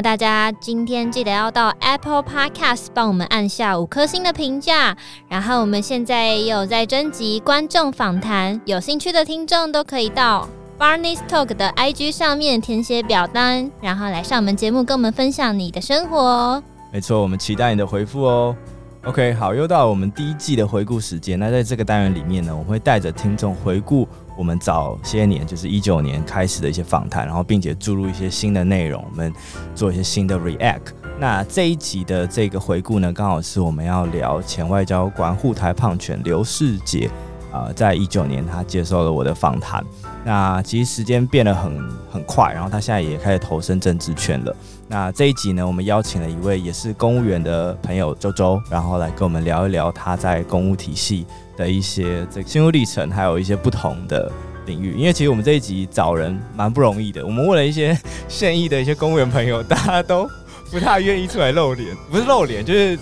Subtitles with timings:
[0.00, 4.96] 大家今天记得要到 Apple Podcast 帮我们按下五颗星的评价。
[5.28, 16.62] 然后我们现在也有在征集观众访谈，有兴趣的听众都可以到 Barney's Talk 的 IG 上面填写表单，然后来上我们节目跟我们分享你的生活。
[16.90, 18.56] 没错，我们期待你的回复哦。
[19.04, 21.38] OK，好，又到我们第一季的回顾时间。
[21.38, 24.06] 那在这个单元里面呢，我们会带着听众回顾
[24.40, 29.30] 我们早些年，就是一九年开始的一些访谈，然后并且注入一些新的内容，我们
[29.74, 30.80] 做一些新的 React。
[31.18, 37.10] 那这一集的这个回顾呢，刚好是我们要聊前外交官护台胖犬刘世杰
[37.52, 39.84] 啊、在一九年他接受了我的访谈。
[40.24, 41.78] 那其实时间变得很
[42.10, 44.56] 很快，然后他现在也开始投身政治圈了。
[44.88, 51.26] 那这一集呢，我们邀请了一位也是公务员的朋友周周，然后来跟我们聊一聊他在公务体系
[51.60, 54.32] 的一些这个心路历程，还有一些不同的
[54.64, 54.96] 领域。
[54.96, 57.96] 因为其实我们这一集找人蛮不容易的，我们问了一些
[58.28, 60.28] 现役的一些公务员朋友，大家都
[60.70, 62.98] 不太愿意出来露脸， 不是露脸，就是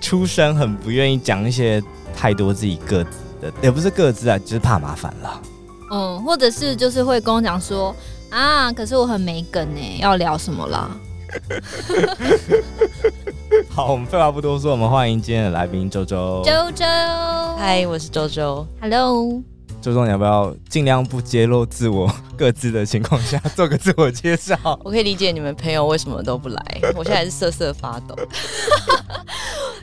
[0.00, 1.82] 出声很不愿意讲一些
[2.14, 5.42] 太多自己各自的，也不是各自啊，就是怕麻烦了。
[5.90, 7.94] 嗯，或者是就是会跟我讲说
[8.28, 10.90] 啊，可是我很没梗呢，要聊什么啦？
[13.68, 16.42] 好，我们废话不多说，我们欢迎今天的来宾周周。
[16.44, 16.84] 周周，
[17.56, 18.66] 嗨，我是周周。
[18.80, 19.42] Hello，
[19.80, 24.56] 周周，你要不要尽量不揭露自我各自的情况下 做个自我介绍？
[24.84, 26.62] 我可以理解你们朋友为什么都不来，
[26.96, 28.16] 我现在是瑟瑟发抖。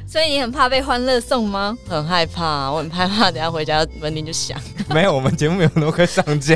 [0.07, 1.77] 所以你很怕被欢乐送吗？
[1.87, 4.59] 很害怕，我很害怕，等下回家门铃就响。
[4.89, 6.55] 没有，我们节目没有那么快上架。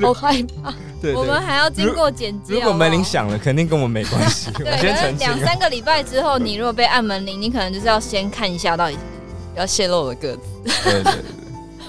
[0.00, 0.74] 好害怕。
[1.12, 2.54] 对，我们还要经过剪辑。
[2.54, 4.50] 如果门铃响了，肯定跟我们没关系。
[4.52, 8.96] 对，可能两三个礼拜之后，你如果被按门铃，你可能就是要先看一下到底
[9.54, 10.40] 要泄露我的个子。
[10.84, 11.12] 对对对。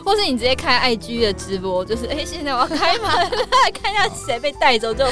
[0.05, 3.09] 或是你直接开 IG 的直播，就是哎、欸，现在我要开门，
[3.81, 5.03] 看一下谁被带走就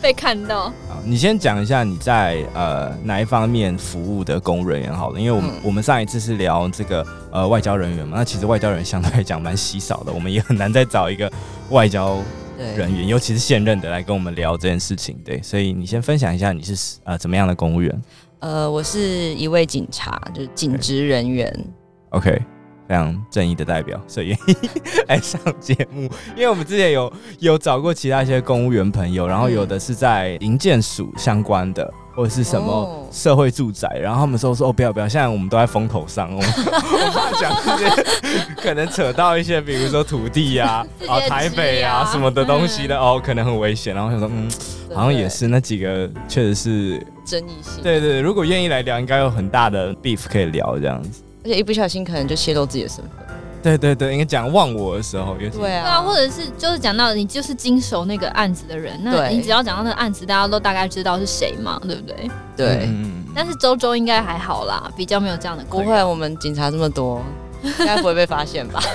[0.00, 0.72] 被看到。
[0.88, 11.30] 好，你先讲一下你在呃哪一方面服务的公务人员好了，因为我们、嗯、我们上一次是聊这个呃外交人员嘛，那其实外交人员相对来讲蛮稀少的，我们也很难再找一个
[11.68, 12.18] 外交
[12.58, 15.18] 人员，尤其是现任的来跟我们聊这件事情。
[15.24, 18.02] 对，所以你先分享一下你是呃怎么样的公务员？
[18.40, 21.52] 呃，我是一位警察，就是警职人员。
[22.10, 22.40] OK。
[22.88, 24.56] 非常正义的代表，所以愿 意
[25.08, 26.04] 来上节目。
[26.34, 43.94] 因为我们之前有有找过其他一些公务员朋友，然后有的是在营建署相关的，或者是什么社会住宅，然后他们说说哦不要不要，现在我们都在风头上，我们 我怕讲这些可能扯到一些，比如说土地呀、啊、 啊台北啊什么的东西的、嗯、哦，可能很危险。
[43.94, 44.50] 然后想说嗯，
[44.92, 47.80] 好像也是那几个确实是争议性。
[47.84, 51.22] 对对，如果愿意来聊，应该有很大的 beef 可以聊这样子。
[51.44, 53.27] 而且一不小心可能就泄露自己的身份。
[53.62, 62.30] 对对对，应该讲忘我的时候，也是，对啊，或者是就是讲到你就是经手那个案子的人，那你只要讲到那个案子，大家都大概知道是谁嘛，对不对？
[62.56, 62.86] 对。
[62.86, 65.64] 嗯、但是周周应该还好啦，比较没有这样的。
[65.64, 67.22] 不会，我们警察这么多，
[67.62, 68.80] 应该不会被发现吧？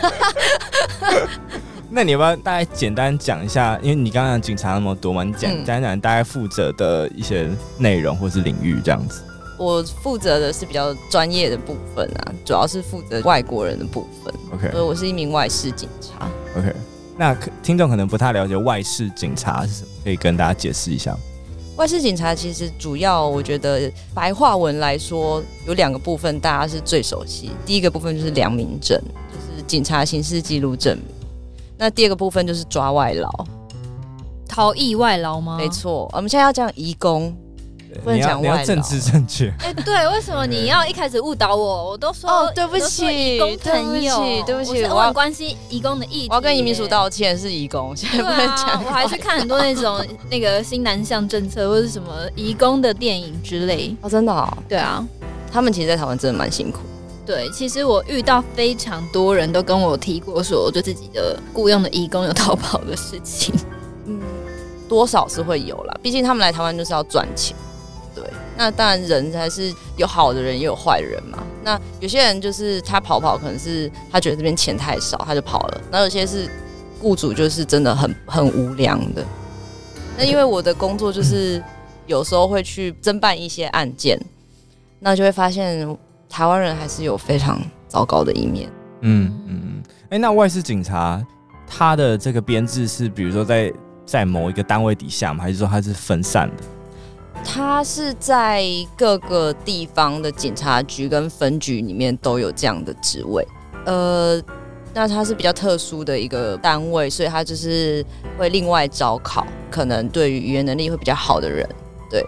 [1.95, 3.77] 那你要不要大概简单讲一下？
[3.81, 7.47] 因为你刚刚警察那么多嘛，你简单讲大概负责的一些
[7.77, 9.21] 内容或是领域这样子。
[9.63, 14.33] 我负责的是比较专业的部分啊，主要是负责外国人的部分。
[14.53, 16.29] OK，所以我是一名外事警察。
[16.57, 16.75] OK，
[17.17, 21.17] 那听众可能不太了解外事警察是什么，可以跟大家解释一下。
[21.77, 27.49] 外事警察其实主要，我觉得白话文来说有两个部分，大家是最熟悉。
[27.65, 29.01] 第一个部分就是良民证，
[29.31, 31.05] 就是警察刑事记录证明。
[31.77, 33.29] 那第二个部分就是抓外劳，
[34.47, 35.57] 逃逸外劳吗？
[35.57, 37.35] 没错，我们现在要讲移工。
[38.03, 39.49] 不能讲外劳，政治正确。
[39.59, 41.89] 哎、欸，对，为什么你要一开始误导我？
[41.91, 46.27] 我都说哦，对不起，移工朋友，对不起，对不起，我很关心移工的意义。
[46.29, 48.83] 我要跟移民署道歉，是移工，现在不能讲、啊。
[48.85, 53.95] 我还去看很多那种那个新南向政策或者什么移工的电影之类。
[54.01, 54.47] 哦，真的、哦？
[54.67, 55.05] 对啊，
[55.51, 56.79] 他们其实，在台湾真的蛮辛苦。
[57.25, 63.55] 对，其实我遇到非常多人都跟我提过，说对自己的雇佣的移工有逃跑的事情。
[64.05, 64.19] 嗯，
[64.89, 67.55] 多少是会有啦，毕竟他们来台湾就是要赚钱。
[68.55, 71.43] 那当然，人还是有好的人，也有坏人嘛。
[71.63, 75.81] 那有些人就是他跑跑，可能是他觉得这边钱太少，他就跑了。
[75.91, 76.47] 那有些是
[76.99, 79.25] 雇主，就是真的很很无良的。
[80.17, 81.61] 那因为我的工作就是
[82.05, 84.19] 有时候会去侦办一些案件，
[84.99, 85.97] 那就会发现
[86.29, 88.69] 台湾人还是有非常糟糕的一面。
[89.01, 89.83] 嗯嗯嗯。
[90.09, 91.25] 哎、那外事警察
[91.67, 93.73] 他的这个编制是，比如说在
[94.05, 95.43] 在某一个单位底下吗？
[95.43, 96.63] 还是说他是分散的？
[97.43, 98.65] 他是在
[98.97, 103.47] 各个地方的警察局跟分局里面都有这样的职位，
[103.85, 104.41] 呃，
[104.93, 108.05] 那他是比较特殊的一个单位，所以他就是
[108.37, 111.67] 会另外招考，可能对于语言能力会比较好的人，
[112.09, 112.23] 对。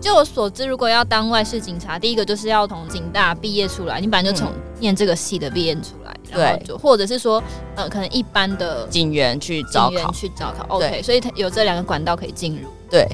[0.00, 7.42] 就我所知，如果要当外事警察，第一个就是要从警大毕业出来，你本来就从念这个系的毕业出来，对、嗯，就或者是说，
[7.74, 12.68] 呃，可能一般的警员去招考，去招考，OK，所以他有这两个管道可以进入。
[12.88, 13.08] 对，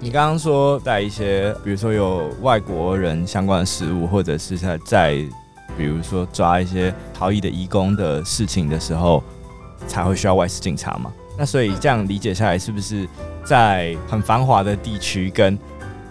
[0.00, 5.14] 你刚刚说在一些，比如说有外国人相关的事务，或者是在在，
[5.76, 9.22] 比如说抓一些逃逸的移工的事情的时候，
[9.88, 11.12] 才会需要外事警察嘛？
[11.36, 13.08] 那所以这样理解下来，是不是
[13.44, 15.58] 在很繁华的地区跟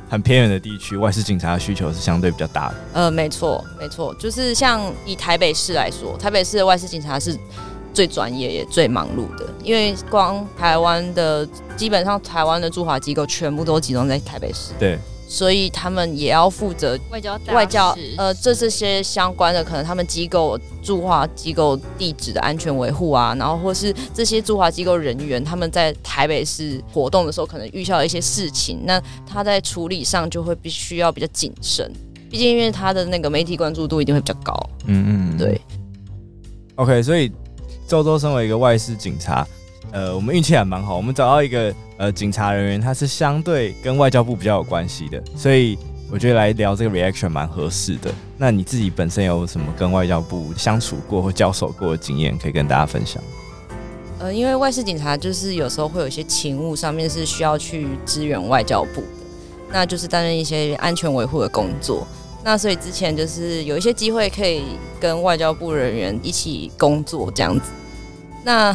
[0.09, 2.75] 很偏远的地区，外事警察的需求是相对比较大的。
[2.91, 7.37] 呃，没错，没错，就是像以台北市来说，台北市的外事警察是
[7.97, 11.43] 最专业也最忙碌的，因为光台湾的
[11.75, 14.71] 基本上台湾的驻华机构全部都集中在台北市。
[14.77, 14.99] 对。
[15.29, 31.91] 所以他们也要负责外交外交，呃，这这些相关的可能他们机构驻华机构地址的安全维护啊，然后或是这些驻华机构人员他们在台北市活动的时候，可能遇到一些事情，那他在处理上就会必须要比较谨慎，
[32.29, 34.53] 毕竟因为他的那个媒体关注度一定会比较高。
[34.85, 35.59] 嗯嗯，对。
[36.75, 37.29] OK，所以
[37.87, 39.47] 周周身为一个外事警察。
[39.91, 45.79] 呃，我们运气还蛮好，我们找到一个呃警察人员，他是相对跟外交部比较有关系的，所以
[46.11, 48.11] 我觉得来聊这个 reaction 蛮合适的。
[48.37, 53.23] 那你自己本身有什么跟外交部相处过或交手过的经验，可以跟大家分享？
[54.19, 59.07] 呃，因为外事警察就是有时候会有一些勤务上面是需要去支援外交部的，
[59.71, 62.05] 那就是担任一些安全维护的工作。
[62.47, 64.63] 那所以之前就是有一些机会可以
[65.01, 67.71] 跟外交部人员一起工作这样子。
[68.45, 68.73] 那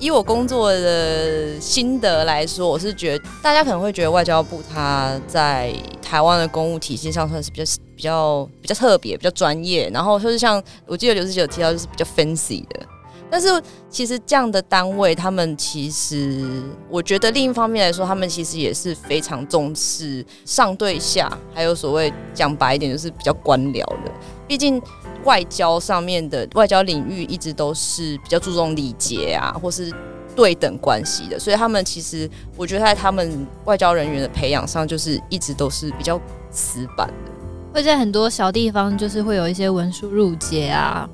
[0.00, 5.72] 以我工作的心得来说，我是觉得大家可能会觉得外交部它在
[6.02, 12.80] 台湾的公务体系上算是比较比较比较特别、比较专业，然后就是像我记得刘师姐有提到，就是比较 fancy 的。
[13.30, 13.48] 但是
[13.88, 24.12] 其实这样的单位，他们其实我觉得另一方面来说，他们其实也是非常重视上对下，还有所谓讲白一点就是比较官僚的，
[24.48, 24.82] 毕竟。
[25.24, 29.92] 外交上面的外交领域一直都是比较注重礼节啊，或是
[30.34, 32.26] 对等关系的，所以他们其实
[32.56, 36.18] 我觉得在他们外交人员的培养上，就是一直都是比较
[36.50, 37.30] 死板的。
[37.74, 41.06] 会在很多小地方，就是会有一些文书入节啊，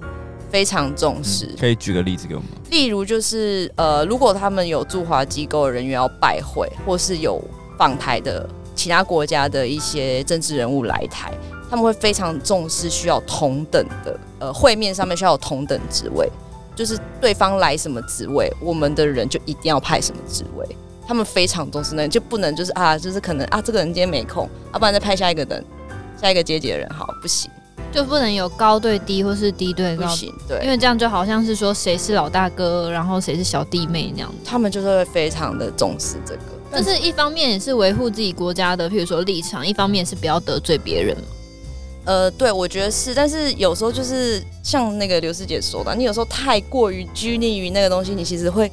[0.56, 1.54] 非常重视。
[1.60, 2.48] 可以举个例子给我们？
[2.70, 7.38] 例如就是呃，如果他们有驻华机构的人员要拜会，或是有
[7.76, 11.30] 访台的其他国家的一些政治人物来台。
[11.68, 16.26] 他们会非常重视需要同等的，呃，会面上面需要有同等职位，
[16.74, 20.66] 就是对方来什么职位，我们的人就一定要派什么职位。
[21.06, 25.62] 他们非常重视那，就不能就是啊，就是可能啊，这个人今天没空，要、啊、不然再派下一个人，
[26.18, 27.50] 下一个阶级的人，好，不行，
[27.92, 34.32] 就不能有高对低或是低对高，不行，对，因为这样就好像是说谁是老大哥，然后谁是小弟妹那样。
[34.44, 36.40] 他们就是会非常的重视这个，
[36.70, 41.16] 但是一方面也是维护自己国家的，譬如说立场，一方面是不要得罪别人。
[42.04, 48.70] 呃，对，我觉得是，但是有时候就是像那个刘师姐说的，你有时候太过于拘泥于那个东西，你其实会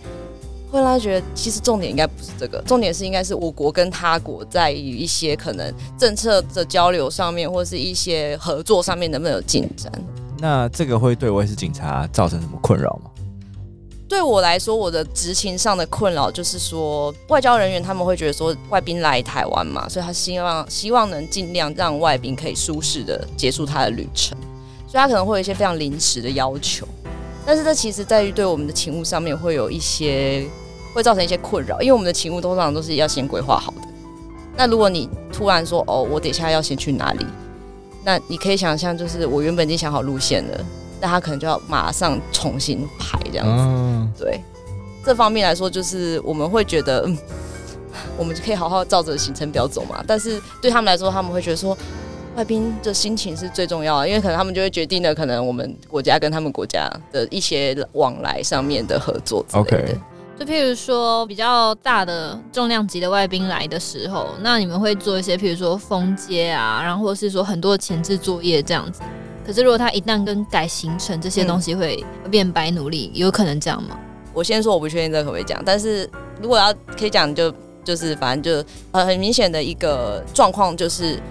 [0.74, 9.92] 会让他觉得，其实重点应该不是这个，重点是应该是我国跟他国在于一些可能政策的交流上面，或是一些合作上面能不能有进展。
[10.40, 13.12] 那这个会对我也是警察造成什么困扰吗？
[14.10, 24.36] 对我来说，我的执勤上的困扰就是说，外交人员他们会觉得说，外宾来台湾嘛，所以他希望希望能尽量让外宾可以舒适的结束他的旅程，
[24.88, 26.88] 所以他可能会有一些非常临时的要求。
[27.46, 30.46] 但是这其实在于对我们的勤务上面会有一些
[30.94, 33.88] 会造成一些困扰，因为我们的勤务通常都是要先规划好的。
[34.56, 37.26] 那如果你突然说哦，我等一下要先去哪里，
[38.04, 40.66] 那你可以想象，就是我原本已经想好路线了。
[41.02, 44.40] 那他可能就要马上重新排这样子，哦、对，
[45.04, 47.18] 这方面来说，就是我们会觉得，嗯，
[48.18, 50.02] 我们就可以好好照着行程表走嘛。
[50.08, 51.78] 但是对他们来说，他们会觉得说，
[52.38, 59.78] 外宾的心情是最重要的，因为可能他们就会决定了，可能我们国家跟他们国家的一些往来上面的合作之类的。
[59.78, 59.98] Okay.
[60.38, 69.02] 就譬如说，比较大的重量级的外宾来的时候，那你们会做一些，譬如说封街啊，然后或是说很多前置作业这样子。
[69.46, 73.98] 可是，如果他一旦更改行程，这些东西会变白努力，嗯，有可能这样吗？
[74.34, 75.62] 我先说，我不确定这可不可以讲。
[75.64, 76.10] 但是
[76.42, 81.22] 如果要可以讲，就就是反正就呃很明显的一个状况，就是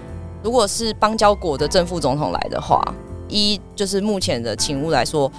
[0.41, 2.81] 如果是邦交国的正副总统来的话，
[3.27, 5.29] 一就是目前的勤务来说，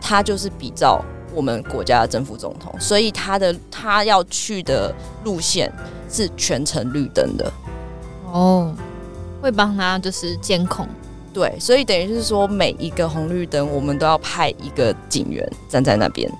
[0.00, 1.02] 他就是比照
[1.34, 4.94] 我们国家的政府总统，所以他的他要去的
[5.24, 5.72] 路线
[6.08, 7.52] 是全程绿灯的。
[8.32, 8.74] 哦，
[9.40, 10.86] 会帮他就是监控。
[11.32, 16.30] 对，所以等于是说，每一个红绿灯，我们都要派一个警员站在那边。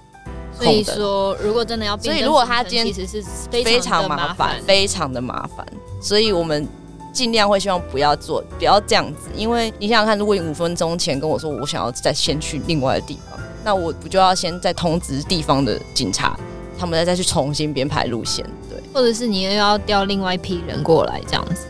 [0.52, 5.64] 所以说，如果真的要，所以如果他今天其实是非常麻烦，非常的麻烦，
[6.02, 6.66] 所以我们
[7.12, 9.30] 尽量会希望不要做，不要这样子。
[9.34, 16.38] 因为你想想看，如果你五分钟前跟我说我想要再先去另外的地方，那我不就要先再通知地方的警察，
[16.78, 21.66] 他们再再去重新编排路线，对，或者是你又要调另外一批人过来这样子，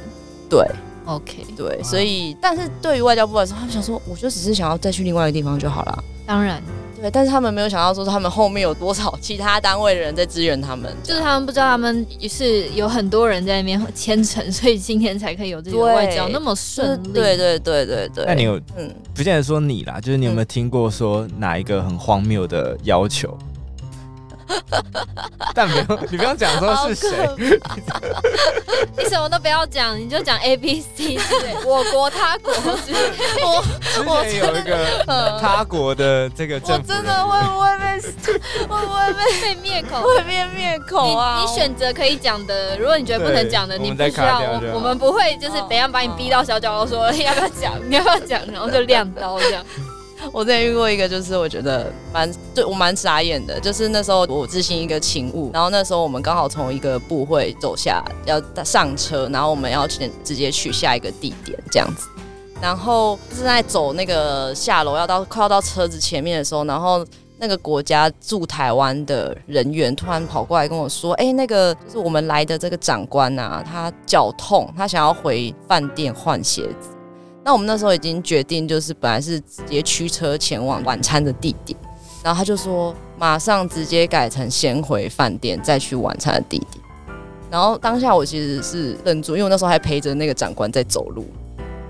[0.49, 0.67] 对。
[1.07, 6.05] OK，对，所以，但是对于外交部来说，他们想说，我就只是想要再去另外一个地方就好了。
[6.25, 6.63] 当然，
[7.01, 17.09] 对，但是他们没有想到说，他们后面有多少其他单位的人在支援他们，就是他们不知道他们是有很多人在那边牵扯， 所以今天才可以有这个外交那么顺利。
[17.13, 18.25] 对对对对对。
[18.27, 23.37] 那你有，嗯，不见得说你啦，就是你有没有听过说哪一个很荒谬的要求？
[25.55, 27.29] 但不用，你不用讲说是谁，
[28.97, 32.93] 你什么都不要讲，你就讲 A B C 对，我国他国是，
[34.07, 37.85] 我之前有一个他国的这个政府，我真的会不会被
[38.69, 40.03] 会不会被被灭口？
[40.03, 41.41] 会被灭口啊！
[41.41, 49.65] 你选择可以讲的，如果你觉得不能讲的，你不需要，我我们不会就是等下把你逼到小角落，说要不要讲，你要不要讲，然后就亮刀这样。
[50.33, 62.07] 我之前遇过一个，就是我觉得蛮对我蛮傻眼的，就是那时候我执行一个勤务，然后那时候我们刚好从一个部会走下，要上车，然后我们要去直接去下一个地点这样子，
[62.61, 67.05] 然后正在走那个下楼要到快要到车子前面的时候，然后
[67.39, 76.91] 那个国家驻台湾的人员突然跑过来跟我说：“哎，那个就是我们来的这个长官啊，他脚痛，他想要回饭店换鞋子。”
[77.43, 81.79] 那我们那时候已经决定，就是本来是直接驱车前往晚餐的地点，
[82.23, 86.85] 然后他就说马上直接改成先回饭店再去晚餐的地点。
[87.51, 91.25] 然后当下我其实是愣住，因为我那时候还陪着那个长官在走路。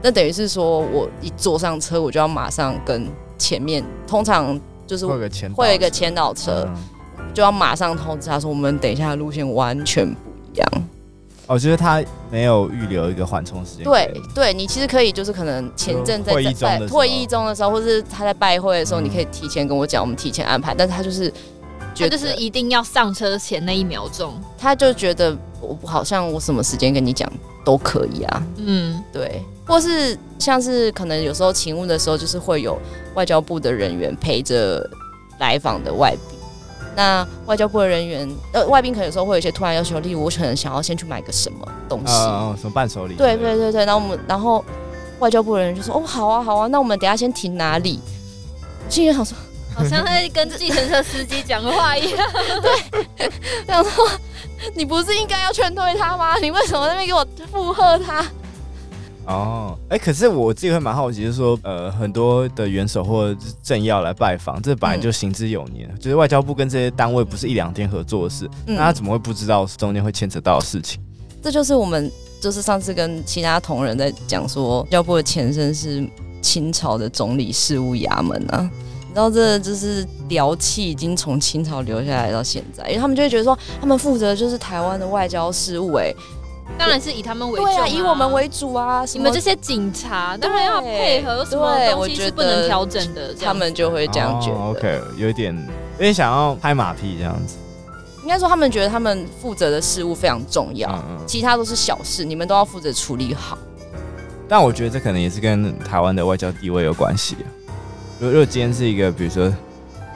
[0.02, 6.66] 那等于是说我一坐上车，我就要马上跟前面，通常就是会有一个前导车，
[7.34, 10.68] 就要马上通知他说我们等一下的路线完全不一样。
[11.52, 13.84] 我觉得他没有预留一个缓冲时间。
[13.84, 20.72] 对，对你其实可以，就是可能前阵在在会议中的时候，或者是他在拜会的时候，你可以提前跟我讲，我们提前安排。
[20.72, 21.28] 但是他就是
[21.92, 27.28] 觉得就是一定要上车前那一秒钟，他就觉得我好像我什么时间跟你讲
[27.64, 28.46] 都可以啊。
[28.58, 32.78] 嗯，对，或是像是可能有时候勤务的时候，就是会有
[33.14, 34.88] 外交部的人员陪着
[35.40, 36.39] 来访的外宾。
[37.00, 43.14] 那外交部的人员，呃，外宾可能有时候会有一些突然要求，例如我可能想要先去买个什么东西，呃、什么伴手礼？
[43.14, 44.62] 对对对对，然后我们，然后
[45.18, 48.00] 外交部的人就说，哦，好啊好啊，那我们等下先停哪里？
[48.90, 49.34] 心里想说，
[49.74, 52.28] 好像在跟计程车司机讲话一样，
[53.16, 53.30] 对，
[53.66, 54.06] 想说
[54.74, 56.36] 你不是应该要劝退他吗？
[56.36, 58.22] 你为什么在那边给我附和他？
[59.30, 71.00] 哦，哎、欸，可是我自己会蛮好奇，就是说，呃，很多的元首或者政要来拜访，这本来就行之有年，嗯、就是外交部跟这些单位不是一两天合作的事，嗯、那他怎么会不知道中间会牵扯到的事情？
[71.40, 72.10] 这就是我们
[72.40, 76.04] 就是上次跟其他同仁在讲说，外交部的前身是
[76.42, 78.68] 清朝的总理事务衙门啊，
[79.02, 86.14] 你知道这就是僚气已经从清朝留下来到现在，因为他们就会觉得说，他们负责就是台湾的外交事务、欸，哎。
[86.80, 89.04] 当然是以他们为主，对啊，以我们为主啊！
[89.12, 93.34] 你们这些警察当然要配合，有什么东西是不能调整的？
[93.34, 94.54] 他们就会这样觉得。
[94.54, 95.54] Oh, OK，有一点
[95.98, 97.58] 有点想要拍马屁这样子。
[98.22, 103.58] 应该说，他们觉得他们负责的事物非常重要，嗯嗯，其他都是小事，你们都要负责处理好。
[104.48, 107.44] 但我觉得这可能也是跟台湾的外交地位有关系啊。
[108.18, 109.52] 如果今天是一个，比如说，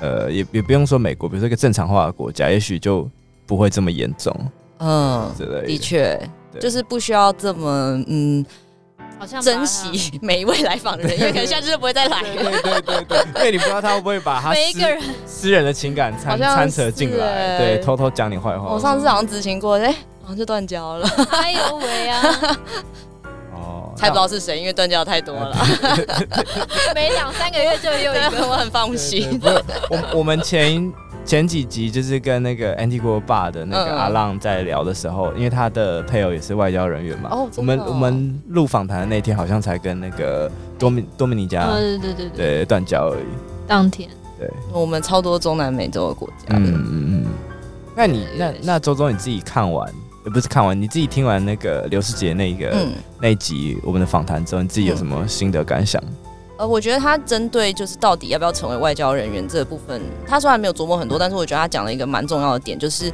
[0.01, 3.07] 呃，也也不用说美国，比如说一个正常化的国家，也许就
[3.45, 4.35] 不会这么严重。
[4.79, 5.31] 嗯，
[5.67, 6.19] 的确。
[6.61, 7.71] 就是不需要这么
[8.09, 8.45] 嗯，
[9.19, 12.35] 好像珍惜 每一位来访的人，因为可能下次就不会再来了。
[12.35, 18.73] 对对对对， 因为你不知道他会不会把他每一个人私人的情感掺掺扯进来，对，偷偷讲你坏话。
[18.73, 19.93] 我上次好像执行过，哎，
[20.23, 21.09] 好像就断交了。
[21.31, 22.23] 哎呦喂啊！
[23.55, 25.57] 哦，猜不到是谁，因为断交太多了。
[26.95, 29.41] 每两三个月就有一个，我很放心。
[29.91, 30.93] 我我们前。
[31.25, 37.31] 前几集就是跟那个 Antigua 爸的那个阿浪在聊的时候，嗯、因为他的配偶也是外交人员嘛。
[37.33, 43.27] 哦，我们我们录访谈的那天，好像才跟那个多米多米尼加，对对对对，断交而已。
[43.67, 46.49] 当天，对，我们超多中南美洲的国家。
[46.51, 47.27] 嗯嗯嗯。
[47.97, 49.91] 那你那那周周你自己看完，
[50.27, 56.03] 也不是看完，你自己听完那个刘世杰那个、嗯、那一集我们的访谈之后，你自己有什么心得感想？
[56.57, 63.13] 嗯呃，我觉得他针对就是到底要不要成为外交人员这个部分，他虽然没有琢磨很多，但是我觉得他讲了一个蛮重要的点，就是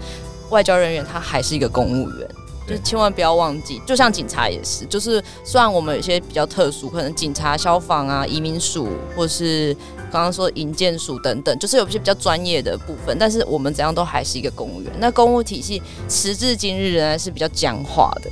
[0.51, 2.29] 外交人员他还是一个公务员，
[2.67, 3.81] 就是千万不要忘记。
[3.87, 9.75] 就像警察也是，就是虽然我们有些比较特殊，可能警察、消防啊、移民署，或是
[10.13, 14.93] 刚刚说营建署等等，就是有一些比较专业的部分，但是我们怎样都还是一个公务员。
[14.99, 15.81] 那公务体系
[16.11, 18.31] 时至今日仍然是比较僵化的。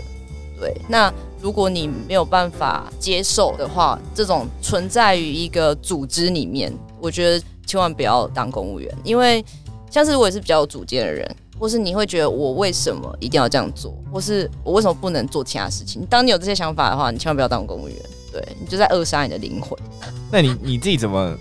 [0.61, 9.45] 对，那如果你没有办法接受的话，这种存在于一个组织里面，我觉得千万不要当公务员，因为。
[9.91, 11.27] 像是我也是比较有主见的人，
[11.59, 16.05] 或是你会觉得我为什么一定要这样做，或是我为什么不能做其他事情？
[16.11, 17.97] 当你有这些想法的话，你千万不要当公务员，
[18.31, 19.77] 对，你就在扼杀你的灵魂。
[20.31, 21.35] 那你你自己怎么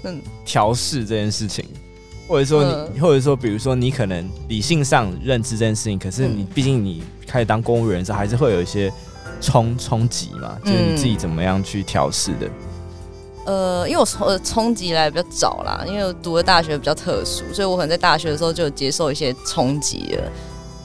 [0.46, 1.66] 调试这件事情？
[2.26, 8.90] 或者说你，或者说，比如说你可能理性上认知这件事情，可是你毕竟你开始当公务员的时候，还是会有一些
[9.42, 10.58] 冲冲击嘛？
[10.64, 12.50] 就是你自己怎么样去调试的？
[13.46, 20.32] 呃，因为我冲冲击来比较早啦，因为我读的大学比较特殊，所以我可能在大学的时候就有接受一些冲击了。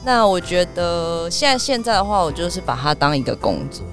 [0.05, 3.83] 那我觉得现在现在的话，我就是把它当一个工作，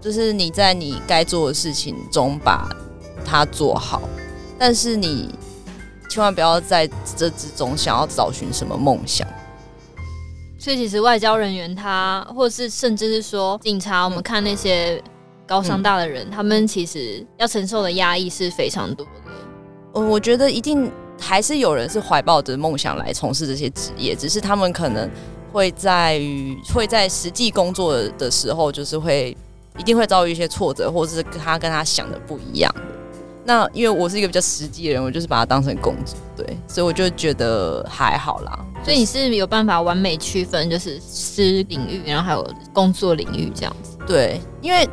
[0.00, 2.68] 就是你在你该做的事情中把
[3.24, 4.02] 它做好，
[4.58, 5.32] 但是你
[6.08, 9.26] 千万不要在这之中想要找寻什么梦想。
[10.66, 15.00] 所以其实外交人员他，或是甚至是说警察，我们看那些。
[15.46, 19.30] 高商大的人，嗯、他们其实要承受的压抑是非常多的。
[19.94, 25.08] 嗯，我觉得一定还是有人是怀抱着梦想来从事这些职业，只是他们可能
[25.52, 29.36] 会在于会在实际工作的时候，就是会
[29.78, 32.74] 一定会遭遇一些挫折，或者是他跟他想的不一样。
[33.44, 38.66] 那因为我是一个比较实际的人，我就是把它当成工作，对，所以我就觉得还好啦。
[38.84, 43.96] 所以你是有办法完美区分，就是私领域，然后还有工作领域这样子。
[44.06, 44.88] 对，因为。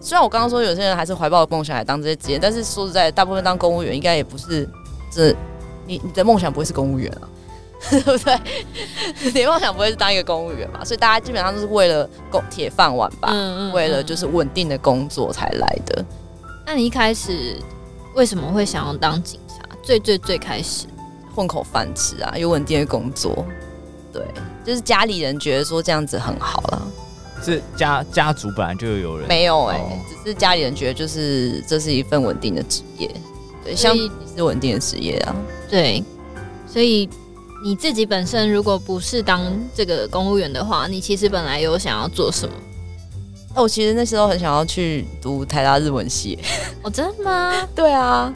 [0.00, 4.68] 虽然我刚刚说有些人还是怀抱梦想来当这些职业，但是说实在，大部分当公务员应该也不是
[5.10, 5.34] 这，
[5.86, 7.24] 你你的梦想不会是公务员啊，
[7.88, 8.38] 对不对？
[9.24, 10.84] 你的梦想不会是当一个公务员嘛？
[10.84, 16.04] 所以大家基本上都是为了工铁饭碗吧，嗯嗯，为了就是稳定的工作才来的。
[16.66, 17.56] 那你一开始
[18.12, 19.64] 为什么会想要当警察？
[19.82, 20.84] 最最最开始
[21.34, 23.46] 混口饭吃啊，有稳定的工作，
[24.12, 24.22] 对，
[24.64, 26.82] 就是家里人觉得说这样子很好了。
[27.42, 33.10] 是家家族本来就有人没有哎、欸，哦、只是家里人觉得就是这是一份稳定的职业，
[33.62, 35.36] 对，像你是稳定的职业啊，
[35.68, 36.02] 对，
[36.66, 37.06] 所以
[37.62, 39.42] 你自己本身如果不是当
[39.74, 42.54] 这个公务员的话，你其实本来有想要做什么？
[43.56, 46.38] 哦，我其实那时候很想要去读台大日文系，
[46.82, 47.52] 哦，真的吗？
[47.76, 48.32] 对啊，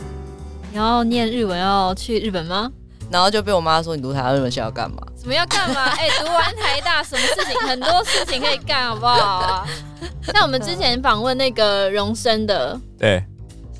[0.71, 2.71] 你要念日文要去日本吗？
[3.11, 4.99] 然后就被我妈说，你读台大日文系要干嘛？
[5.21, 5.85] 什么要干嘛？
[5.97, 9.67] 哎、欸，读完台大，什么事情很多事情可以干，好不好啊？
[10.33, 13.23] 像我们之前访问那个荣生的，对，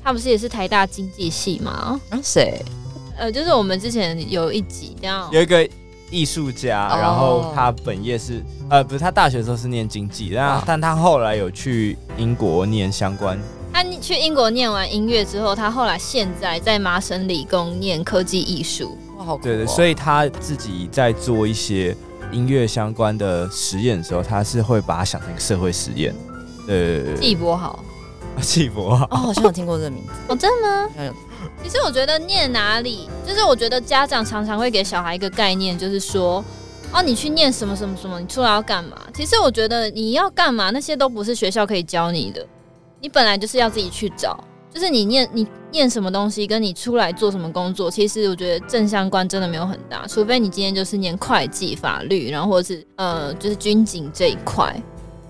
[0.03, 1.99] 他不是也是台大经济系吗？
[2.09, 2.63] 啊，谁？
[3.17, 5.67] 呃，就是我们之前有一集这样，有一个
[6.09, 13.37] 艺术家，然后他本业是呃，不是他大学的时候是念经济，但哇但他后来有去英国念相关。
[13.71, 18.97] 他去英国念完音乐之后，他后来现在在麻省理工念科技艺术。
[19.41, 21.95] 对对，所以他自己在做一些
[22.31, 26.13] 音乐相关的实验的时候，他是会把它想成一个社会实验。
[26.67, 27.83] 呃，季博好，
[28.41, 30.11] 季博好，哦，好像有听过这个名字。
[30.27, 31.13] 哦，真的吗？
[31.63, 36.43] 其实我觉得念哪里，就是我觉得家长常常会给小孩一个概念，就是说，
[36.93, 38.97] 哦，你去念什么什么什么，你出来要干嘛？
[39.13, 42.45] 其实我觉得你要干嘛，那些都不是学校可以教你的，
[43.01, 44.39] 你本来就是要自己去找。
[44.79, 54.73] 就是你念你念什么东西，跟你出来做什么工作，其实我觉得正相关真的没有很大，除非你今天就是念会计、法律，然后或者是呃就是军警这一块，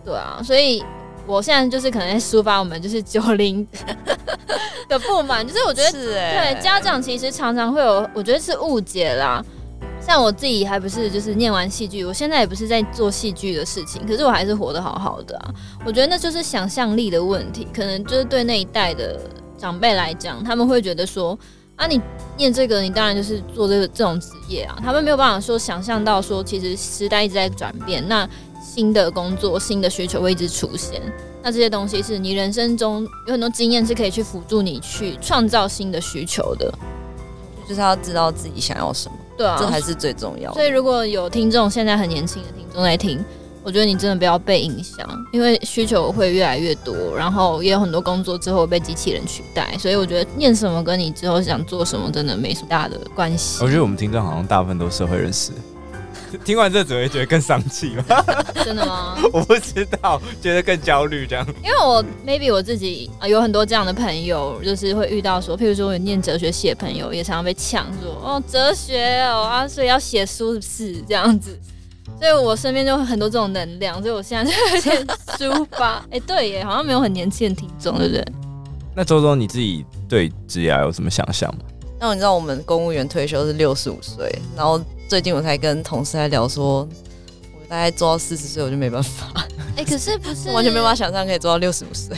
[0.06, 0.84] 对啊，所以
[1.26, 3.68] 我现在就是可能在抒发我们就是九零
[4.88, 9.44] 的不满，就是我觉得对家长其实常常会有，我觉得是误解啦。
[10.10, 15.54] 像我自己还不是就是念完戏剧，我现在也不是在做戏剧的事情，可是我还是活得好好的啊。
[15.86, 19.20] 我觉得那就是想象力的问题，可能就是对那一代的
[19.56, 21.38] 长辈来讲，他们会觉得说
[21.76, 22.02] 啊，你
[22.36, 24.80] 念这个，你当然就是做这个这种职业啊。
[24.84, 28.28] 他们没有办法说想象到说，其实时代一直在转变，那
[28.60, 31.00] 新的工作、新的需求会一直出现。
[31.44, 36.74] 那这些东西是你人生中有很多经验是可以去辅助你去创造新的需求的，
[37.68, 39.16] 就是要知道自己想要什么。
[39.40, 40.56] 对啊，这还是最重要的。
[40.56, 43.24] 所以如果有听众现在很年轻的听众在听，
[43.64, 49.74] 我觉得你真的不要被影响，因为需求会越来越多，然后也有很多工作之后被机器人取代。
[49.80, 53.64] 所以我觉得念什么跟你之后想做什么真的没什么大的关系。
[53.64, 55.54] 我觉得我们听众好像大部分都是社会人士。
[56.46, 58.04] 听完这只会觉得更丧气吗？
[58.64, 59.18] 真的吗？
[59.34, 61.46] 我不知道，觉得更焦虑这样。
[61.64, 71.58] 因为我 maybe 我自己啊有很多这样的朋友，就是会遇到说，譬如说我念哲学系的朋友，也常常被呛说哦哲学哦啊，所以要写书是不是这样子？
[72.20, 75.98] 所以我身边就很多这种能量，所以我现在就有点抒发。
[76.06, 78.26] 哎、欸，对耶，好像没有很年轻的听众，对不对？
[78.96, 81.62] 那周周你自己对职业有什么想象吗？
[82.00, 86.88] 那你知道我们公务员退休是六十五岁，然后最近我才跟同事在聊说，
[87.52, 89.34] 我大概做到四十岁我就没办法。
[89.76, 92.16] 哎、欸，可是不是 完全没办法想象可以做到六十五岁。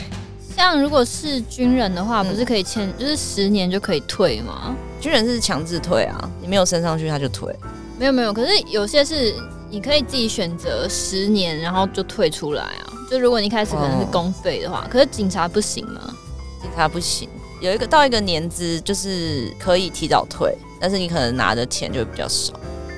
[0.58, 4.75] 像如果是军人的话，不是可以签，就是十年就可以退吗？
[4.99, 7.56] 军人是强制退啊，你没有升上去他就退。
[7.97, 9.34] 没有没有，可是有些是
[9.69, 12.91] 你可以自己选择十年，然后就退出来啊。
[13.10, 16.13] 就如果你一开始可能是公费的话，可是警察不行吗？
[16.62, 17.30] 警察不行，
[17.62, 22.51] 有一个到一个年资就是可以提早退，但是你可能拿的钱就会比较少。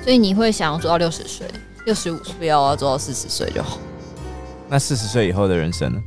[0.04, 1.46] 所以你会想要做到六十岁、
[1.86, 3.78] 六十五岁，不要啊，做到四十岁就好。
[4.68, 5.98] 那四十岁以后的人生呢？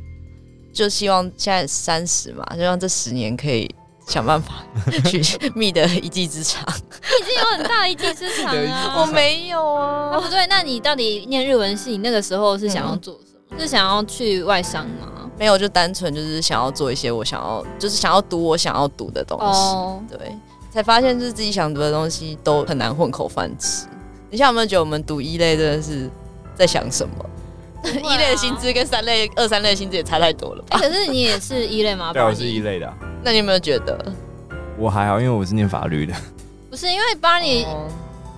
[0.72, 3.68] 就希望现在三十嘛，希望这十年可以
[4.06, 4.64] 想办法
[5.04, 5.20] 去
[5.54, 6.64] 觅得一技之长。
[6.68, 8.94] 你已经有很大一技之长啊！
[9.02, 10.10] 我没有啊。
[10.12, 11.90] 啊，不对，那你到底念日文系？
[11.90, 13.56] 你那个时候是想要做什么？
[13.56, 15.28] 嗯、是想要去外商吗？
[15.36, 19.44] 没有，就单纯就是想要做一些我想要，就是想要读我想要读的东西。
[19.44, 20.18] 哦、对，
[20.78, 23.88] 才发现就是自己想读的东西都很难混口饭吃。
[24.30, 26.08] 你像有没有觉得我们读一类真的是
[26.54, 27.24] 在想什么？
[27.82, 30.78] 啊、一类的薪资跟三类、二三类的薪资也差太多了吧？
[30.78, 32.12] 欸、可是你也是一类吗？
[32.12, 32.94] 对，我是一类的、啊。
[33.24, 33.98] 那你有没有觉得？
[34.78, 36.14] 我还好，因为我是念法律的。
[36.70, 37.88] 不是因为巴尼、哦，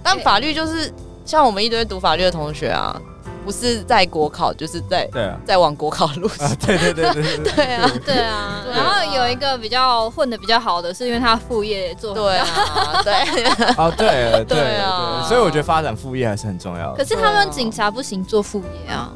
[0.02, 0.90] 但法律就是
[1.26, 2.98] 像我们一堆读法律的同学啊，
[3.44, 6.56] 不是在国考，就是在对啊，在往国考路上、啊。
[6.66, 8.64] 对对对对对， 啊，对啊。
[8.72, 12.46] 然后有一个比较混的比较好的，是因为他副业做对啊，
[13.02, 13.12] 对。
[13.76, 16.96] 哦，对 对啊，所以我觉得发展副业还是很重要的。
[16.96, 19.12] 可是他们警察不行做副业啊。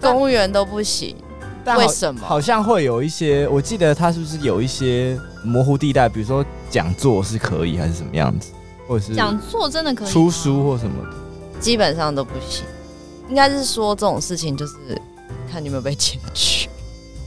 [0.00, 1.16] 公务员都不行，
[1.64, 2.20] 但为什么？
[2.24, 6.06] 好像会有一些，我记得他是不是有一些模糊地带？
[6.06, 8.52] 比如说讲座是可以，还是什么样子？
[8.86, 11.58] 或者是讲座真的可以出书或什么的？
[11.58, 12.64] 基本上都不行。
[13.28, 14.74] 应该是说这种事情就是
[15.50, 16.68] 看你有没有被检举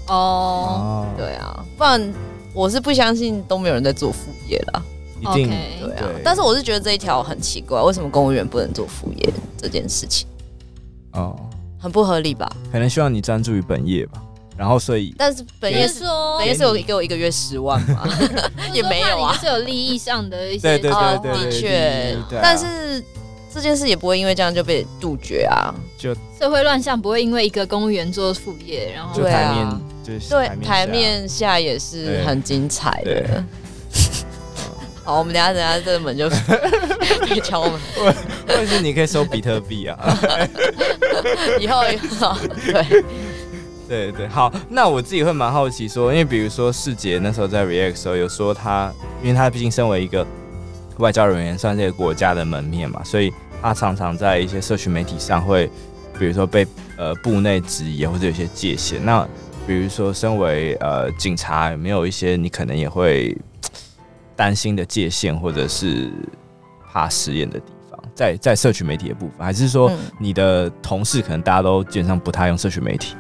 [0.08, 1.06] 哦。
[1.18, 2.14] 对啊，不然
[2.54, 4.84] 我是不相信都没有人在做副业啦。
[5.20, 5.80] 一定 Okay.
[5.80, 6.00] 对啊。
[6.00, 10.28] 对但是我是觉得这一条很奇怪，为什么公务员不能做副业这件事情？
[11.14, 11.36] 哦。
[11.82, 12.46] 很不合理吧？
[12.74, 14.22] 可能希望你专注于本业吧，
[14.58, 16.04] 然后所以，但是本业是
[16.38, 18.06] 本业是有给我一个月十万嘛？
[18.74, 23.02] 也没有啊，是有利益上的一些，对对对对，的确，但是
[23.54, 29.68] 这件事也不会因为这样就被杜绝啊，就社会乱象不会因为一个公务员做副业，然后就台面
[30.04, 33.44] 就是对台面下也是很精彩的。
[35.04, 36.30] 好，我们等下等下这个门就
[37.26, 37.80] 别敲门，
[38.48, 39.98] 或者是你可以收比特币啊。
[41.60, 43.04] 以后以后，对
[43.88, 44.54] 对对，好。
[44.70, 50.24] 那我自己会蛮好奇说，因为比如说世杰那时候在 React 的时候有说他，因为他毕竟身为一个
[51.00, 55.70] 外交人员，算是这个国家的门面嘛，所以他常常在一些社群媒体上会，
[56.18, 56.66] 比如说被
[56.98, 59.04] 呃部内质疑或者有些界限。
[59.04, 59.28] 那
[59.68, 63.36] 比如说身为呃警察，有没有一些你可能也会？
[64.36, 66.10] 担心的界限，或者是
[66.90, 73.18] 怕实验的地方，在在社群媒体的部分，还是说你的同事可能大家都基本上不太用社群媒体？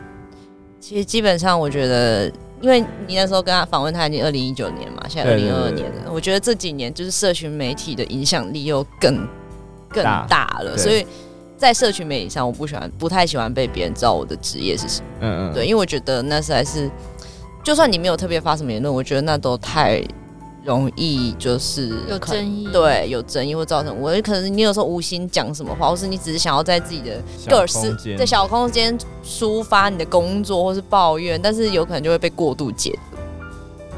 [0.80, 6.12] 其实基本上，我觉得，因为你那时候跟他访问，他已经二零一九年嘛，现在二零二二年了。
[6.12, 9.28] 我觉得这几年就是社群媒体的影响力又更
[9.90, 11.06] 更大了，所以
[11.58, 15.08] 在社群媒体上，我不喜欢，不太喜欢被别人知道我的职业是什么。
[15.22, 16.90] 嗯嗯，对，因为我觉得那实在是，
[17.64, 20.04] 就算你没有特别发什么言论，我觉得那都太。
[20.64, 33.18] 容易就是有争议，对，有争议会造成我可能你有时候无心讲什么话，或是你只是想要在自己的个私在小空间抒发你的工作或是抱怨，但是有可能就会被过度解读。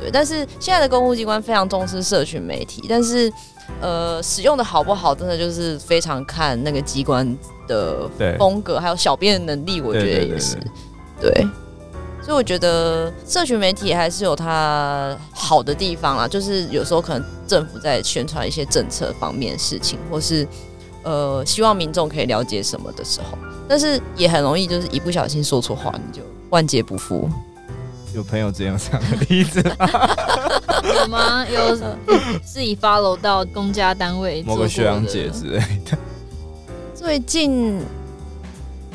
[0.02, 3.32] 对，但是现在的公务机关非常重视社群媒体，但是
[3.80, 10.58] 呃，使用的好不好，真的就是非常看那个机关的风格，还有小编的能力，我觉得也是，
[11.20, 11.48] 对。
[12.22, 20.48] 对所以我觉得社群媒体还是有它好的地方啦，就是有时候可能政府在宣传一些政策方面的事情，或是
[21.04, 27.30] 呃希望民众可以了解什么的时候，但是也很容易就是一不小心说错话，你就万劫不复。
[28.14, 29.90] 有朋友这样这样的例子吗？
[30.96, 31.46] 有吗？
[31.50, 31.76] 有
[32.46, 35.98] 自己 follow 到公家单位某个学长姐之类的。
[36.96, 37.82] 最近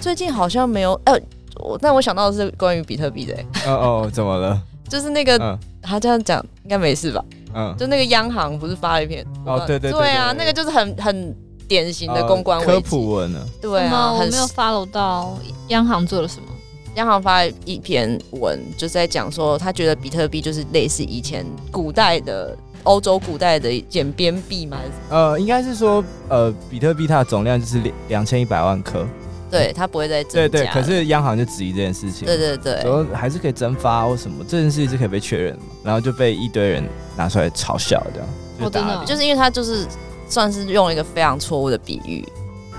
[0.01, 1.21] 最近好像没有，呃。
[1.61, 3.35] 我但我想到的是关于比特币的。
[3.67, 4.61] 哦哦，怎么了？
[4.89, 7.25] 就是那个，他这样讲应该没事吧？
[7.55, 9.27] 嗯，就那个央行不是发了一篇？
[9.45, 13.41] 哦，对对对啊，那个就是很很典型的公关科普文呢。
[13.61, 15.37] 对啊，我没有 follow 到
[15.69, 16.47] 央行做了什么。
[16.95, 24.79] 央行发了一篇文，就是在讲说，他觉得比特币就是类似以前古代的欧洲古代的简编币嘛？
[25.11, 29.05] 呃，应该是说，呃，比特币它的总量就是两两千一百万颗。
[29.51, 30.49] 对他不会再增加。
[30.49, 32.27] 对对，可是央行就质疑这件事情。
[32.27, 36.85] 对对对，说还是可以增发或什么，这件事情是可以被确认的，然后就被一堆人
[37.17, 38.29] 拿出来嘲笑，这样
[38.61, 39.05] 就打、哦。
[39.07, 39.87] 就是因为他就是
[40.29, 42.27] 算是用了一个非常错误的比喻，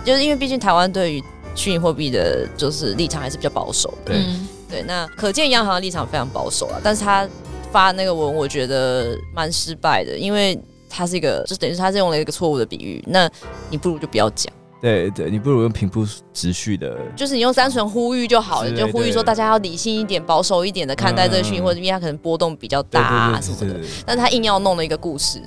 [0.03, 1.23] 就是因为毕竟台湾对于
[1.55, 4.13] 虚拟货币的，就是立场还是比较保守的。
[4.13, 7.27] 对、嗯、对，那可见央行的立场非常保守啊，但是他
[7.71, 13.29] 发那个文，我觉得蛮失败的，因为他是一个，就等于是他是用了一个错误的比喻，那
[13.69, 14.51] 你不如就不要讲。
[14.79, 23.79] 对对，你不如用平铺直叙的，就是你用单纯呼吁就好了，就呼吁说大家要理性一点、保守一点的看待这个讯息，或者因为它可能波动比较大啊什么的。
[24.05, 25.41] 但是他硬要弄了一个故事，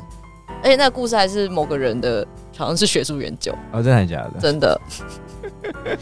[0.62, 3.54] 而且那个故事还是某个人的，好像是学术研究。
[3.72, 4.40] 哦，真的假的？
[4.40, 4.80] 真的。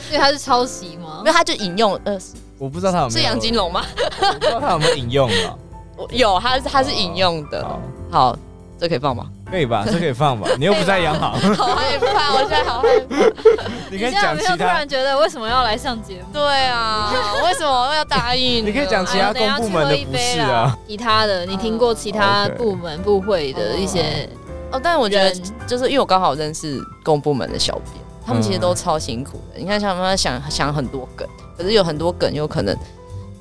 [0.08, 1.18] 所以他是抄袭吗？
[1.18, 2.18] 因为他就引用呃，
[2.58, 3.84] 我不知道他有没有是杨金龙吗？
[4.20, 5.58] 我不知道他有没有引用啊？
[6.10, 7.62] 有，他他是引用的。
[7.62, 8.38] 好，好，
[8.78, 9.30] 这可以放吗？
[9.50, 10.48] 可以吧，这可以放吧？
[10.58, 13.16] 你又不在央行， 好害怕，我现在好害怕。
[13.90, 14.56] 你可以讲其他。
[14.56, 16.26] 突然觉得为什么要来上节目？
[16.32, 17.10] 对啊，
[17.44, 18.64] 为什么要答应？
[18.66, 20.76] 你可以讲其他公部门的不是啊？
[20.86, 24.28] 其他的，你听过其他部门部会的一些？
[24.70, 25.34] 哦，但是我觉得，
[25.66, 27.94] 就是因为我刚好认识公部门的小编，
[28.26, 29.58] 他们其实都超辛苦的。
[29.58, 32.76] 你看，像他们想想很多梗，可是有很多梗有可能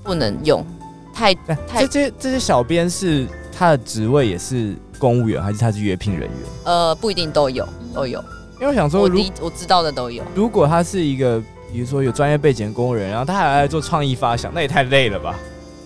[0.03, 0.65] 不能用，
[1.13, 1.33] 太
[1.67, 4.73] 太这些这些小编是他的职位也是。
[4.97, 6.31] 公务员还是他是约聘人员？
[6.65, 8.23] 呃，不一定都有，都有。
[8.59, 9.09] 因为我想说，我
[9.41, 10.23] 我知道的都有。
[10.33, 11.39] 如果他是一个，
[11.71, 15.35] 比如说有专业背景的公务员，然后他还来做创意发想，那也太累了吧？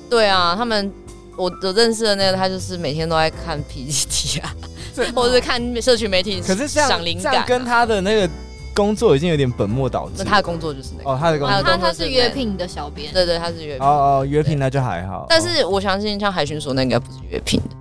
[0.09, 0.91] 对啊，他们
[1.35, 4.55] 我我认识的那个，他就是每天都在看 PPT 啊，
[5.13, 8.29] 或者是看社群媒体，可是这样想灵感、啊，跟他的那个
[8.73, 10.13] 工作已经有点本末倒置。
[10.19, 13.85] 那他的工作就是那个哦，他的工作，他他是约聘的小编，对对，他是约聘。
[13.85, 13.89] 哦
[14.21, 15.25] 哦，约聘那就还好。
[15.27, 17.75] 但是我相信，像海巡所那应该不是约聘的。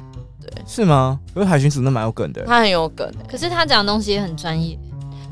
[0.70, 1.18] 是吗？
[1.34, 4.78] 可是海巡署那蛮有梗的，他很有梗、欸，可是他讲的东西也很专业。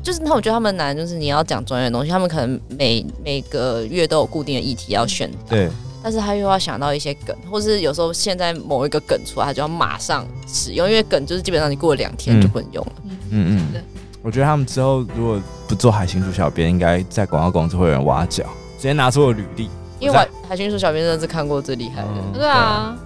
[0.03, 5.69] 就是那我觉得他们难，就是你要讲专业的东西，他们可能每每个月都有固定的议题要选，对。
[6.03, 12.91] 但是他又要想到一些梗，或是有时候现在某一个梗出来，他就要马上使用，因为梗就是基本上你过了两天就不能用了。
[13.03, 13.83] 嗯嗯，嗯。
[14.21, 18.43] 我觉得他们之后如果不做海巡署小编，应该在广告公司会有人挖角，
[18.77, 19.69] 直接拿出了履历。
[19.99, 22.33] 因为海海巡署小编真的是看过最厉害的、嗯。
[22.33, 22.97] 对啊。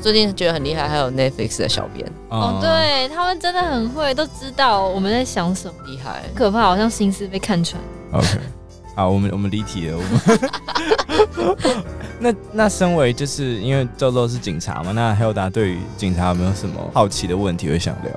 [0.00, 7.80] 最近觉得很厉害，还有 Netflix 的小编哦，对他们真的很会，都知道我们在想什么，厉害，可怕，好像心思被看穿。
[8.12, 8.26] OK，
[8.96, 9.98] 好，我们我们离题了。
[9.98, 11.74] 我们
[12.18, 18.12] 那那身为就是因为豆豆是警察嘛，那 Hilda 对于警察有没有什么好奇的问题会想聊？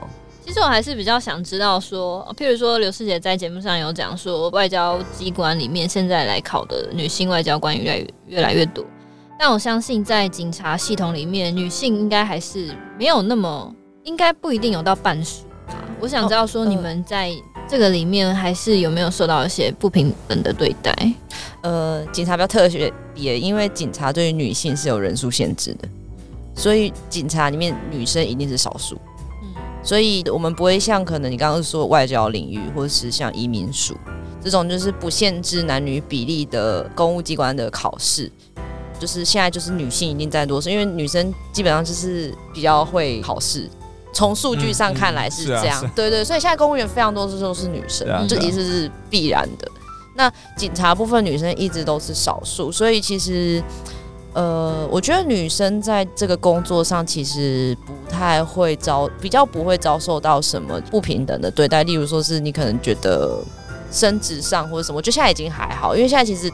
[0.45, 8.83] 其实我还是比较想知道说，譬如说刘师姐在节目上有讲说，外交机关里面现在来考的女性外交官越来越越来越多。
[9.45, 13.75] 但我相信，在警察系统里面，女性应该还是没有那么，
[14.05, 15.75] 应该不一定有到半数吧。
[15.99, 17.29] 我想知道，说你们在
[17.67, 20.95] 这个里面，还是有没有受到一些不平等的对待？
[21.61, 22.69] 呃，警察比较特
[23.13, 25.89] 别，因为警察对于女性是有人数限制的，
[26.55, 28.95] 所以警察里面女生一定是少数。
[29.43, 29.53] 嗯，
[29.83, 33.93] 所以我们不会像可能你刚刚说外交领域，或者是像移民署
[34.41, 38.31] 这种，就是不限制男女比例的公务机关的考试。
[39.03, 43.69] 就是现在，就是女性一定占多数，因为女生基本上就是比较会考试。
[44.13, 49.69] 从数据上看来是这样，嗯嗯啊、 对，对对，所以现在公务员非常多都是女生，这其实是必然的。
[50.15, 53.61] 那警察部分女生一直都是少数，所以其实，
[54.31, 61.83] 呃，我觉得女生在这个工作上其实不太会遭，比较不会遭受到什么不平等的对待。
[61.83, 63.43] 例如说是你可能觉得
[63.91, 66.49] 升职上或者什么，我觉得现在已经还好，因为现在其实。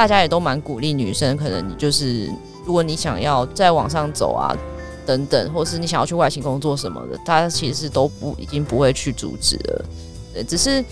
[0.00, 2.24] 大家也都蛮鼓励女生，可能你就是，
[2.64, 4.56] 如果你想要再往上走啊，
[5.04, 9.84] 等等，或是你想要去外勤工作什么的，大家其实都不已经不会去阻止了。
[10.32, 10.82] 对，只是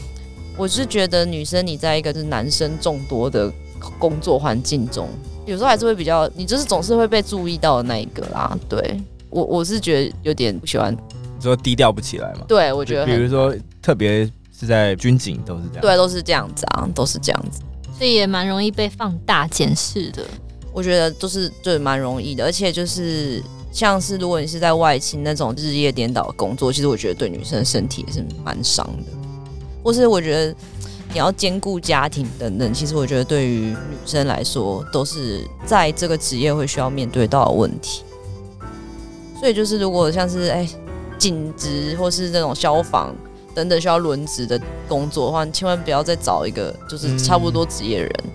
[0.58, 3.50] 我是觉得女生你在一个就是男生众多的
[3.98, 5.08] 工作环境中，
[5.46, 8.58] 有时候还是会比较，你就是总是会被注意到的那一个啦。
[8.68, 12.44] 对我我是觉得有点不喜欢，你说低调不起来嘛？
[12.46, 17.62] 对，我觉得，比如说特别是在军警都是这样，对，都是这样子啊，都是这样子。
[17.98, 20.24] 所以也蛮容易被放大检视的，
[20.72, 29.12] 我觉得都是对蛮容易的，而且就是像是如果你是在外勤那种日夜颠倒工作，其实我觉得对女生的身体也是蛮伤的。
[29.82, 30.54] 或是我觉得
[31.12, 38.04] 你要兼顾家庭等等，其实我觉得对于女生来说都是在这个职业会需要面对到的问题。
[39.40, 40.68] 所以就是如果像是哎
[41.18, 43.12] 警职或是那种消防。
[43.54, 48.30] 等等需要轮值的工作的话，你千万不要再找一个就是差不多职业人，嗯、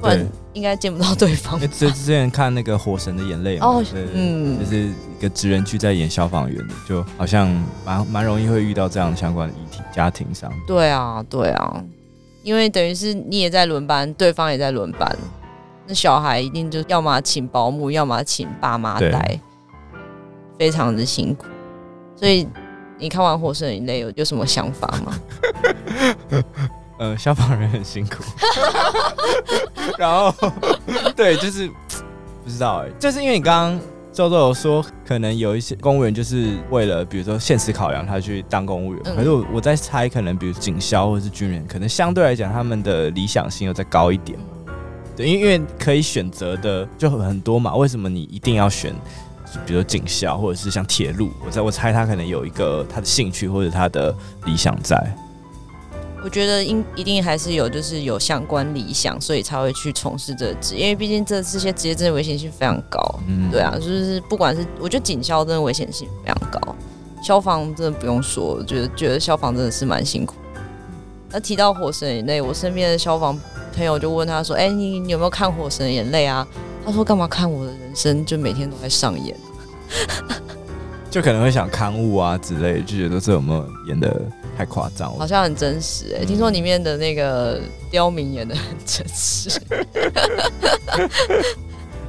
[0.00, 1.58] 不然应该见不到对方。
[1.60, 3.82] 之之前看那个《火神的眼泪》哦，
[4.14, 7.48] 嗯，就是一个职人剧在演消防员的，就好像
[7.84, 10.52] 蛮蛮容易会遇到这样相关的议题，家庭上。
[10.66, 11.84] 对啊，对啊，
[12.42, 15.16] 因为等于是你也在轮班，对方也在轮班，
[15.86, 19.40] 那小孩一定就要么请保姆，要么请爸妈带，
[20.58, 21.46] 非常的辛苦。
[22.14, 22.46] 所以
[23.02, 25.18] 你看完《火神的眼泪》有有什么想法吗？
[26.98, 28.22] 呃，消防人很辛苦，
[29.98, 30.32] 然后
[31.16, 31.68] 对，就是
[32.44, 33.80] 不知道哎、欸，就是因为你刚刚
[34.12, 39.02] 周周有说，可能有一些公务员就是为了比如说现实考量，他去当公务员。
[39.06, 44.38] 嗯、可是我我在猜，可能比如警消或者是军人，可能相对来讲他们的理想性又再高一点。
[45.16, 48.94] 对，因为因为可以选择的就很多嘛，为什么你一定要选？
[49.66, 54.96] 比如说警校或者是像铁路，我在我猜他可能有一个他的兴趣或者他的理想在。
[56.24, 60.82] 我觉得应一定还是有，就是有相关理想，所以才会去从事这个职业。
[60.82, 63.00] 因为毕竟这这些职业真的危险性非常高。
[63.26, 66.76] 嗯，对啊，就是不管是我觉得警校真的危险性非常高，
[67.24, 70.36] 消防真的不用说，我觉得觉得消防真的是蛮辛苦。
[71.28, 73.36] 那提到《火神眼泪》，我身边的消防
[73.74, 76.46] 朋友就问他说：“哎、欸，你你有没有看《火神眼泪》啊？”
[76.84, 78.24] 他说：“干嘛看我的人生？
[78.26, 79.36] 就每天都在上演，
[81.10, 84.20] 就可能会想刊物啊之类，就觉得这有没有演的
[84.56, 85.18] 太夸张了？
[85.18, 86.24] 好像很真实哎、欸。
[86.24, 89.50] 嗯、听说里面的那个刁民演的很真实。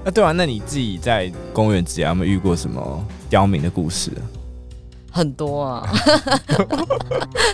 [0.03, 4.12] 那 对啊，那你自己在公园之有没有遇过什么刁民的故事？
[5.12, 5.88] 很多啊，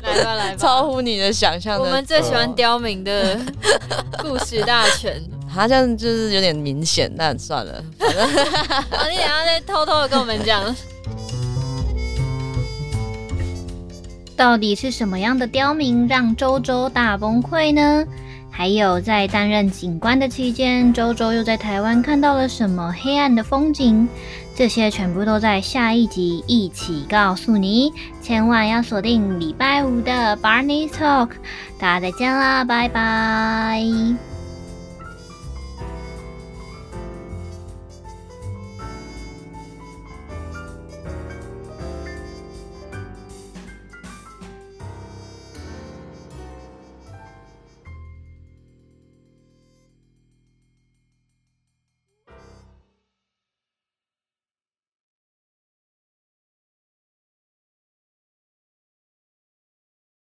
[0.04, 1.78] 来吧来吧，超乎你的想象。
[1.78, 3.38] 我们最喜欢刁民的
[4.20, 5.22] 故事大全。
[5.50, 7.84] 好像就是有点明显，但算了。
[7.98, 8.10] 反
[9.06, 10.76] 正你等下再偷偷的跟我们讲，
[14.38, 18.06] 到底是什么样的刁民让周周大崩溃呢？
[18.52, 24.08] 还有在担任警官的期间，周周又在台湾看到了什么黑暗的风景？
[24.54, 31.30] 这些全部都在下一集一起告诉你，千万要锁定礼拜五的 Barney Talk。
[31.80, 34.29] 大家再见啦，拜拜。